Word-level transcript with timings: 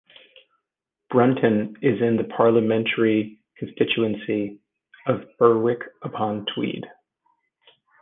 Brunton 1.11 1.75
is 1.83 2.01
in 2.01 2.17
the 2.17 2.23
parliamentary 2.23 3.37
constituency 3.59 4.57
of 5.05 5.21
Berwick-upon-Tweed. 5.37 6.85